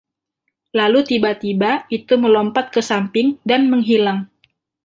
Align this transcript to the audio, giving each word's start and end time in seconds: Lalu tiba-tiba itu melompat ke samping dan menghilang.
Lalu 0.79 0.99
tiba-tiba 1.09 1.71
itu 1.97 2.13
melompat 2.23 2.65
ke 2.73 2.81
samping 2.89 3.27
dan 3.49 3.61
menghilang. 3.71 4.19